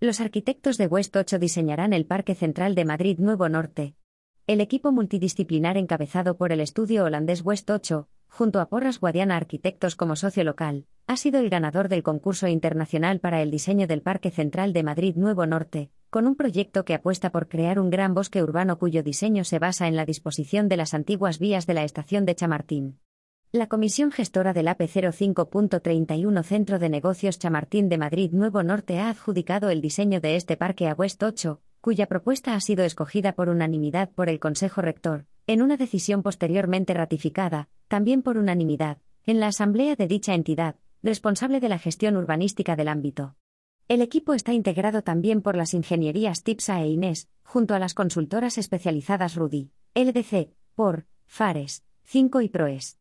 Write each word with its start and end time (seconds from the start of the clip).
Los 0.00 0.20
arquitectos 0.20 0.78
de 0.78 0.86
West 0.86 1.16
8 1.16 1.40
diseñarán 1.40 1.92
el 1.92 2.06
Parque 2.06 2.36
Central 2.36 2.76
de 2.76 2.84
Madrid 2.84 3.18
Nuevo 3.18 3.48
Norte. 3.48 3.96
El 4.46 4.60
equipo 4.60 4.92
multidisciplinar 4.92 5.76
encabezado 5.76 6.36
por 6.36 6.52
el 6.52 6.60
estudio 6.60 7.02
holandés 7.02 7.44
West 7.44 7.68
8, 7.68 8.06
junto 8.28 8.60
a 8.60 8.68
Porras 8.68 9.00
Guadiana 9.00 9.36
Arquitectos 9.36 9.96
como 9.96 10.14
socio 10.14 10.44
local, 10.44 10.86
ha 11.08 11.16
sido 11.16 11.40
el 11.40 11.50
ganador 11.50 11.88
del 11.88 12.04
concurso 12.04 12.46
internacional 12.46 13.18
para 13.18 13.42
el 13.42 13.50
diseño 13.50 13.88
del 13.88 14.02
Parque 14.02 14.30
Central 14.30 14.72
de 14.72 14.84
Madrid 14.84 15.16
Nuevo 15.16 15.46
Norte, 15.46 15.90
con 16.10 16.28
un 16.28 16.36
proyecto 16.36 16.84
que 16.84 16.94
apuesta 16.94 17.32
por 17.32 17.48
crear 17.48 17.80
un 17.80 17.90
gran 17.90 18.14
bosque 18.14 18.40
urbano 18.40 18.78
cuyo 18.78 19.02
diseño 19.02 19.42
se 19.42 19.58
basa 19.58 19.88
en 19.88 19.96
la 19.96 20.06
disposición 20.06 20.68
de 20.68 20.76
las 20.76 20.94
antiguas 20.94 21.40
vías 21.40 21.66
de 21.66 21.74
la 21.74 21.82
estación 21.82 22.24
de 22.24 22.36
Chamartín. 22.36 23.00
La 23.50 23.66
Comisión 23.66 24.12
Gestora 24.12 24.52
del 24.52 24.68
AP 24.68 24.82
05.31 24.82 26.42
Centro 26.42 26.78
de 26.78 26.90
Negocios 26.90 27.38
Chamartín 27.38 27.88
de 27.88 27.96
Madrid 27.96 28.30
Nuevo 28.32 28.62
Norte 28.62 28.98
ha 28.98 29.08
adjudicado 29.08 29.70
el 29.70 29.80
diseño 29.80 30.20
de 30.20 30.36
este 30.36 30.58
parque 30.58 30.86
a 30.86 30.92
West 30.92 31.22
8, 31.22 31.58
cuya 31.80 32.08
propuesta 32.08 32.54
ha 32.54 32.60
sido 32.60 32.84
escogida 32.84 33.32
por 33.32 33.48
unanimidad 33.48 34.10
por 34.10 34.28
el 34.28 34.38
Consejo 34.38 34.82
Rector, 34.82 35.24
en 35.46 35.62
una 35.62 35.78
decisión 35.78 36.22
posteriormente 36.22 36.92
ratificada, 36.92 37.70
también 37.88 38.20
por 38.20 38.36
unanimidad, 38.36 38.98
en 39.24 39.40
la 39.40 39.46
Asamblea 39.46 39.96
de 39.96 40.08
dicha 40.08 40.34
entidad, 40.34 40.76
responsable 41.02 41.58
de 41.58 41.70
la 41.70 41.78
gestión 41.78 42.18
urbanística 42.18 42.76
del 42.76 42.88
ámbito. 42.88 43.34
El 43.88 44.02
equipo 44.02 44.34
está 44.34 44.52
integrado 44.52 45.00
también 45.00 45.40
por 45.40 45.56
las 45.56 45.72
ingenierías 45.72 46.42
TIPSA 46.42 46.82
e 46.82 46.88
INES, 46.88 47.30
junto 47.44 47.74
a 47.74 47.78
las 47.78 47.94
consultoras 47.94 48.58
especializadas 48.58 49.36
Rudy, 49.36 49.70
LDC, 49.94 50.50
POR, 50.74 51.06
FARES, 51.24 51.82
5 52.04 52.42
y 52.42 52.50
PROES. 52.50 52.97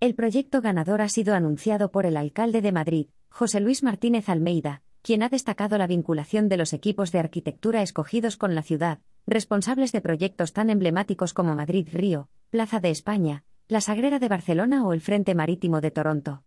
El 0.00 0.14
proyecto 0.14 0.62
ganador 0.62 1.02
ha 1.02 1.10
sido 1.10 1.34
anunciado 1.34 1.90
por 1.90 2.06
el 2.06 2.16
alcalde 2.16 2.62
de 2.62 2.72
Madrid, 2.72 3.08
José 3.28 3.60
Luis 3.60 3.82
Martínez 3.82 4.30
Almeida, 4.30 4.80
quien 5.02 5.22
ha 5.22 5.28
destacado 5.28 5.76
la 5.76 5.86
vinculación 5.86 6.48
de 6.48 6.56
los 6.56 6.72
equipos 6.72 7.12
de 7.12 7.18
arquitectura 7.18 7.82
escogidos 7.82 8.38
con 8.38 8.54
la 8.54 8.62
ciudad, 8.62 9.00
responsables 9.26 9.92
de 9.92 10.00
proyectos 10.00 10.54
tan 10.54 10.70
emblemáticos 10.70 11.34
como 11.34 11.54
Madrid 11.54 11.86
Río, 11.92 12.30
Plaza 12.48 12.80
de 12.80 12.88
España, 12.88 13.44
la 13.68 13.82
Sagrera 13.82 14.18
de 14.18 14.28
Barcelona 14.28 14.86
o 14.86 14.94
el 14.94 15.02
Frente 15.02 15.34
Marítimo 15.34 15.82
de 15.82 15.90
Toronto. 15.90 16.44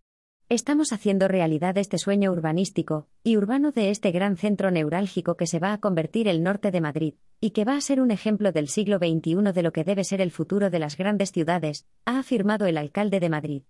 Estamos 0.50 0.92
haciendo 0.92 1.28
realidad 1.28 1.78
este 1.78 2.00
sueño 2.00 2.32
urbanístico 2.32 3.08
y 3.24 3.38
urbano 3.38 3.72
de 3.72 3.92
este 3.92 4.10
gran 4.10 4.36
centro 4.36 4.72
neurálgico 4.72 5.38
que 5.38 5.46
se 5.46 5.60
va 5.60 5.74
a 5.74 5.78
convertir 5.78 6.28
el 6.28 6.42
norte 6.42 6.72
de 6.72 6.82
Madrid, 6.82 7.14
y 7.44 7.50
que 7.50 7.66
va 7.66 7.76
a 7.76 7.82
ser 7.82 8.00
un 8.00 8.10
ejemplo 8.10 8.54
del 8.54 8.70
siglo 8.70 9.00
XXI 9.00 9.52
de 9.52 9.64
lo 9.64 9.74
que 9.74 9.84
debe 9.84 10.06
ser 10.06 10.22
el 10.22 10.32
futuro 10.32 10.70
de 10.70 10.80
las 10.80 10.96
grandes 10.96 11.34
ciudades, 11.34 11.86
ha 12.06 12.20
afirmado 12.20 12.68
el 12.68 12.78
alcalde 12.78 13.20
de 13.20 13.28
Madrid. 13.28 13.64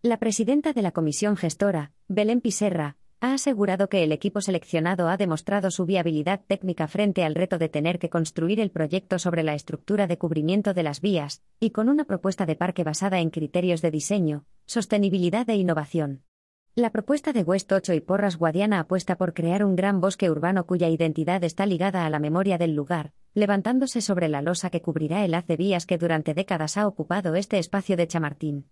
La 0.00 0.20
presidenta 0.20 0.72
de 0.72 0.80
la 0.80 0.92
comisión 0.92 1.36
gestora, 1.36 1.90
Belén 2.06 2.40
Piserra, 2.40 2.98
ha 3.20 3.34
asegurado 3.34 3.88
que 3.88 4.04
el 4.04 4.12
equipo 4.12 4.40
seleccionado 4.40 5.08
ha 5.08 5.16
demostrado 5.16 5.72
su 5.72 5.86
viabilidad 5.86 6.42
técnica 6.46 6.86
frente 6.86 7.24
al 7.24 7.34
reto 7.34 7.58
de 7.58 7.68
tener 7.68 7.98
que 7.98 8.10
construir 8.10 8.60
el 8.60 8.70
proyecto 8.70 9.18
sobre 9.18 9.42
la 9.42 9.54
estructura 9.54 10.06
de 10.06 10.18
cubrimiento 10.18 10.72
de 10.72 10.84
las 10.84 11.00
vías, 11.00 11.42
y 11.58 11.70
con 11.70 11.88
una 11.88 12.04
propuesta 12.04 12.46
de 12.46 12.54
parque 12.54 12.84
basada 12.84 13.18
en 13.18 13.30
criterios 13.30 13.82
de 13.82 13.90
diseño, 13.90 14.44
sostenibilidad 14.66 15.50
e 15.50 15.56
innovación. 15.56 16.22
La 16.78 16.90
propuesta 16.90 17.32
de 17.32 17.42
West 17.42 17.72
8 17.72 17.94
y 17.94 18.00
Porras 18.00 18.36
Guadiana 18.36 18.80
apuesta 18.80 19.16
por 19.16 19.32
crear 19.32 19.64
un 19.64 19.76
gran 19.76 19.98
bosque 19.98 20.30
urbano 20.30 20.66
cuya 20.66 20.90
identidad 20.90 21.42
está 21.42 21.64
ligada 21.64 22.04
a 22.04 22.10
la 22.10 22.18
memoria 22.18 22.58
del 22.58 22.74
lugar, 22.74 23.14
levantándose 23.32 24.02
sobre 24.02 24.28
la 24.28 24.42
losa 24.42 24.68
que 24.68 24.82
cubrirá 24.82 25.24
el 25.24 25.32
haz 25.32 25.46
de 25.46 25.56
vías 25.56 25.86
que 25.86 25.96
durante 25.96 26.34
décadas 26.34 26.76
ha 26.76 26.86
ocupado 26.86 27.34
este 27.34 27.58
espacio 27.58 27.96
de 27.96 28.06
Chamartín. 28.06 28.66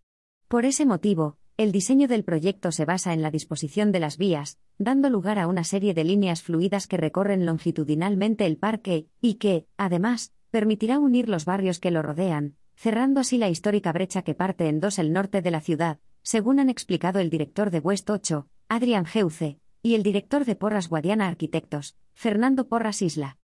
Por 0.48 0.66
ese 0.66 0.84
motivo, 0.84 1.38
el 1.56 1.72
diseño 1.72 2.06
del 2.06 2.24
proyecto 2.24 2.72
se 2.72 2.84
basa 2.84 3.14
en 3.14 3.22
la 3.22 3.30
disposición 3.30 3.90
de 3.90 4.00
las 4.00 4.18
vías, 4.18 4.58
dando 4.76 5.08
lugar 5.08 5.38
a 5.38 5.46
una 5.46 5.64
serie 5.64 5.94
de 5.94 6.04
líneas 6.04 6.42
fluidas 6.42 6.86
que 6.86 6.98
recorren 6.98 7.46
longitudinalmente 7.46 8.44
el 8.44 8.58
parque, 8.58 9.08
y 9.22 9.36
que, 9.36 9.66
además, 9.78 10.34
permitirá 10.50 10.98
unir 10.98 11.30
los 11.30 11.46
barrios 11.46 11.80
que 11.80 11.90
lo 11.90 12.02
rodean, 12.02 12.56
cerrando 12.74 13.20
así 13.20 13.38
la 13.38 13.48
histórica 13.48 13.92
brecha 13.92 14.20
que 14.20 14.34
parte 14.34 14.68
en 14.68 14.78
dos 14.78 14.98
el 14.98 15.10
norte 15.10 15.40
de 15.40 15.50
la 15.50 15.62
ciudad, 15.62 16.00
según 16.24 16.58
han 16.58 16.70
explicado 16.70 17.20
el 17.20 17.28
director 17.28 17.70
de 17.70 17.80
West 17.80 18.08
8, 18.08 18.48
Adrián 18.68 19.04
Geuce, 19.04 19.58
y 19.82 19.94
el 19.94 20.02
director 20.02 20.46
de 20.46 20.56
Porras 20.56 20.88
Guadiana 20.88 21.28
Arquitectos, 21.28 21.96
Fernando 22.14 22.66
Porras 22.66 23.02
Isla. 23.02 23.36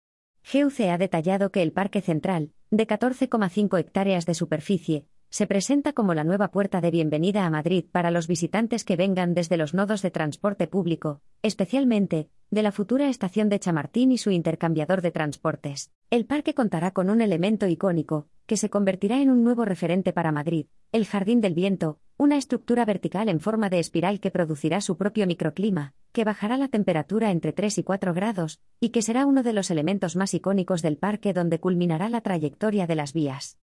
Geuce 0.43 0.89
ha 0.91 0.97
detallado 0.97 1.51
que 1.51 1.63
el 1.63 1.73
Parque 1.73 2.01
Central, 2.01 2.53
de 2.71 2.87
14,5 2.87 3.81
hectáreas 3.81 4.27
de 4.27 4.35
superficie, 4.35 5.07
se 5.29 5.49
presenta 5.49 5.93
como 5.93 6.15
la 6.15 6.23
nueva 6.23 6.53
puerta 6.53 6.81
de 6.81 6.93
bienvenida 6.93 7.45
a 7.45 7.51
Madrid 7.51 7.85
para 7.91 8.13
los 8.13 8.29
visitantes 8.29 8.85
que 8.85 8.97
vengan 8.97 9.35
desde 9.35 9.57
los 9.57 9.75
nodos 9.75 10.01
de 10.01 10.13
transporte 10.13 10.69
público, 10.69 11.21
especialmente, 11.43 12.31
de 12.51 12.63
la 12.63 12.73
futura 12.73 13.09
estación 13.09 13.49
de 13.49 13.59
Chamartín 13.59 14.13
y 14.13 14.19
su 14.19 14.31
intercambiador 14.31 15.03
de 15.03 15.11
transportes. 15.11 15.91
El 16.11 16.27
parque 16.27 16.55
contará 16.55 16.93
con 16.93 17.11
un 17.11 17.21
elemento 17.21 17.67
icónico, 17.67 18.29
que 18.47 18.57
se 18.57 18.71
convertirá 18.71 19.21
en 19.21 19.31
un 19.31 19.43
nuevo 19.43 19.65
referente 19.65 20.13
para 20.13 20.33
Madrid, 20.33 20.67
el 20.93 21.05
Jardín 21.05 21.43
del 21.43 21.55
Viento, 21.55 21.99
una 22.21 22.37
estructura 22.37 22.85
vertical 22.85 23.29
en 23.29 23.39
forma 23.39 23.71
de 23.71 23.79
espiral 23.79 24.19
que 24.19 24.33
producirá 24.33 24.81
su 24.81 24.97
propio 24.97 25.25
microclima, 25.29 25.95
que 26.11 26.25
bajará 26.25 26.57
la 26.57 26.67
temperatura 26.67 27.31
entre 27.31 27.53
3 27.53 27.79
y 27.79 27.83
4 27.85 28.13
grados, 28.13 28.61
y 28.81 28.89
que 28.89 29.03
será 29.03 29.25
uno 29.25 29.45
de 29.45 29.53
los 29.53 29.71
elementos 29.71 30.17
más 30.17 30.35
icónicos 30.35 30.83
del 30.83 30.97
parque 30.97 31.33
donde 31.33 31.61
culminará 31.61 32.09
la 32.09 32.21
trayectoria 32.21 32.89
de 32.89 32.97
las 32.97 33.13
vías. 33.13 33.57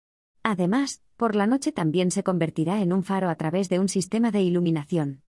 Además, 0.43 1.01
por 1.17 1.35
la 1.35 1.47
noche 1.47 1.71
también 1.71 2.11
se 2.11 2.23
convertirá 2.23 2.79
en 2.83 2.93
un 2.93 3.03
faro 3.03 3.29
a 3.29 3.35
través 3.35 3.69
de 3.69 3.79
un 3.79 3.89
sistema 3.89 4.29
de 4.29 4.43
iluminación. 4.43 5.23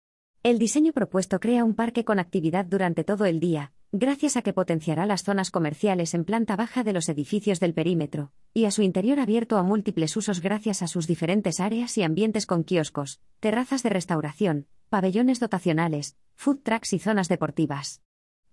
El 0.42 0.58
diseño 0.58 0.92
propuesto 0.92 1.38
crea 1.38 1.64
un 1.64 1.74
parque 1.74 2.04
con 2.04 2.18
actividad 2.18 2.64
durante 2.64 3.04
todo 3.04 3.24
el 3.26 3.38
día, 3.38 3.72
gracias 3.92 4.38
a 4.38 4.42
que 4.42 4.54
potenciará 4.54 5.04
las 5.04 5.22
zonas 5.22 5.50
comerciales 5.50 6.14
en 6.14 6.24
planta 6.24 6.56
baja 6.56 6.82
de 6.82 6.94
los 6.94 7.10
edificios 7.10 7.60
del 7.60 7.74
perímetro, 7.74 8.32
y 8.54 8.64
a 8.64 8.70
su 8.70 8.80
interior 8.80 9.20
abierto 9.20 9.58
a 9.58 9.62
múltiples 9.62 10.16
usos 10.16 10.40
gracias 10.40 10.80
a 10.80 10.86
sus 10.86 11.06
diferentes 11.06 11.60
áreas 11.60 11.98
y 11.98 12.02
ambientes 12.02 12.46
con 12.46 12.64
kioscos, 12.64 13.20
terrazas 13.38 13.82
de 13.82 13.90
restauración, 13.90 14.66
pabellones 14.88 15.40
dotacionales, 15.40 16.16
food 16.34 16.60
trucks 16.62 16.94
y 16.94 16.98
zonas 16.98 17.28
deportivas. 17.28 18.00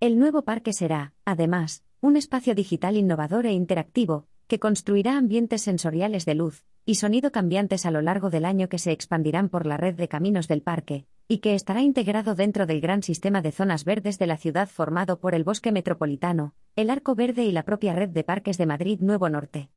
El 0.02 0.20
nuevo 0.20 0.44
parque 0.44 0.74
será, 0.74 1.14
además, 1.24 1.84
un 2.02 2.18
espacio 2.18 2.54
digital 2.54 2.98
innovador 2.98 3.46
e 3.46 3.54
interactivo, 3.54 4.28
que 4.48 4.60
construirá 4.60 5.18
ambientes 5.18 5.62
sensoriales 5.62 6.26
de 6.26 6.36
luz 6.36 6.66
y 6.86 6.96
sonido 6.96 7.32
cambiantes 7.32 7.86
a 7.86 7.92
lo 7.92 8.02
largo 8.02 8.30
del 8.30 8.44
año 8.44 8.68
que 8.68 8.80
se 8.80 8.92
expandirán 8.92 9.48
por 9.48 9.66
la 9.66 9.78
red 9.78 9.96
de 9.96 10.10
caminos 10.10 10.50
del 10.50 10.62
parque, 10.64 11.06
y 11.32 11.38
que 11.38 11.54
estará 11.54 11.84
integrado 11.84 12.34
dentro 12.34 12.66
del 12.66 12.82
gran 12.82 13.04
sistema 13.04 13.44
de 13.44 13.52
zonas 13.52 13.86
verdes 13.86 14.18
de 14.18 14.26
la 14.26 14.36
ciudad 14.36 14.68
formado 14.68 15.20
por 15.20 15.36
el 15.36 15.44
bosque 15.44 15.72
metropolitano, 15.72 16.56
el 16.76 16.90
Arco 16.90 17.14
Verde 17.14 17.46
y 17.46 17.52
la 17.52 17.64
propia 17.64 17.94
red 17.94 18.10
de 18.10 18.24
parques 18.24 18.58
de 18.58 18.66
Madrid 18.66 19.00
Nuevo 19.00 19.30
Norte. 19.30 19.70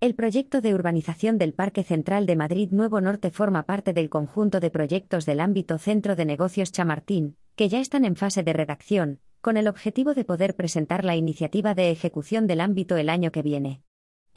El 0.00 0.16
proyecto 0.16 0.60
de 0.60 0.74
urbanización 0.74 1.38
del 1.38 1.54
Parque 1.54 1.84
Central 1.84 2.26
de 2.26 2.34
Madrid 2.34 2.70
Nuevo 2.72 3.00
Norte 3.00 3.30
forma 3.30 3.62
parte 3.62 3.92
del 3.92 4.10
conjunto 4.10 4.58
de 4.58 4.70
proyectos 4.70 5.26
del 5.26 5.38
ámbito 5.38 5.78
Centro 5.78 6.16
de 6.16 6.24
Negocios 6.24 6.72
Chamartín, 6.72 7.36
que 7.54 7.68
ya 7.68 7.78
están 7.78 8.04
en 8.04 8.16
fase 8.16 8.42
de 8.42 8.52
redacción, 8.52 9.20
con 9.40 9.56
el 9.56 9.68
objetivo 9.68 10.12
de 10.12 10.24
poder 10.24 10.56
presentar 10.56 11.04
la 11.04 11.14
iniciativa 11.14 11.74
de 11.74 11.92
ejecución 11.92 12.48
del 12.48 12.60
ámbito 12.60 12.96
el 12.96 13.10
año 13.10 13.30
que 13.30 13.42
viene. 13.42 13.85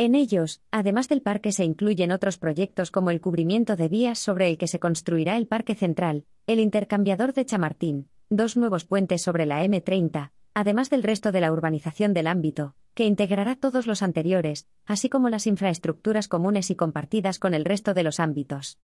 En 0.02 0.16
ellos, 0.16 0.62
además 0.72 1.10
del 1.10 1.22
parque, 1.22 1.52
se 1.52 1.66
incluyen 1.66 2.14
otros 2.14 2.38
proyectos 2.38 2.90
como 2.90 3.12
el 3.12 3.20
cubrimiento 3.20 3.76
de 3.76 3.90
vías 3.90 4.18
sobre 4.18 4.48
el 4.48 4.58
que 4.58 4.68
se 4.68 4.80
construirá 4.80 5.36
el 5.36 5.46
Parque 5.46 5.76
Central, 5.76 6.24
el 6.48 6.62
intercambiador 6.62 7.34
de 7.34 7.46
Chamartín, 7.46 8.08
dos 8.30 8.56
nuevos 8.56 8.86
puentes 8.86 9.22
sobre 9.22 9.46
la 9.46 9.62
M30, 9.62 10.32
además 10.54 10.90
del 10.90 11.04
resto 11.04 11.34
de 11.34 11.42
la 11.42 11.52
urbanización 11.52 12.14
del 12.14 12.28
ámbito, 12.28 12.76
que 12.94 13.04
integrará 13.04 13.58
todos 13.58 13.88
los 13.88 14.02
anteriores, 14.02 14.70
así 14.86 15.10
como 15.10 15.28
las 15.28 15.46
infraestructuras 15.48 16.30
comunes 16.30 16.72
y 16.72 16.76
compartidas 16.76 17.38
con 17.38 17.54
el 17.54 17.66
resto 17.66 17.94
de 17.94 18.04
los 18.04 18.22
ámbitos. 18.22 18.78